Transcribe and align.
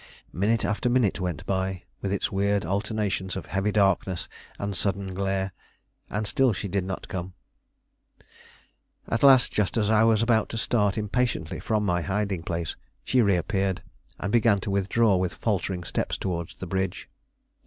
Minute 0.33 0.65
after 0.65 0.89
minute 0.89 1.19
went 1.19 1.45
by, 1.45 1.83
with 2.01 2.11
its 2.11 2.31
weird 2.31 2.65
alternations 2.65 3.35
of 3.35 3.45
heavy 3.45 3.71
darkness 3.71 4.27
and 4.57 4.75
sudden 4.75 5.13
glare; 5.13 5.51
and 6.09 6.25
still 6.25 6.53
she 6.53 6.67
did 6.67 6.83
not 6.83 7.07
come. 7.07 7.33
At 9.07 9.21
last, 9.21 9.51
just 9.51 9.77
as 9.77 9.91
I 9.91 10.03
was 10.03 10.23
about 10.23 10.49
to 10.49 10.57
start 10.57 10.97
impatiently 10.97 11.59
from 11.59 11.85
my 11.85 12.01
hiding 12.01 12.41
place, 12.41 12.75
she 13.03 13.21
reappeared, 13.21 13.83
and 14.19 14.31
began 14.31 14.59
to 14.61 14.71
withdraw 14.71 15.17
with 15.17 15.35
faltering 15.35 15.83
steps 15.83 16.17
toward 16.17 16.49
the 16.57 16.65
bridge. 16.65 17.07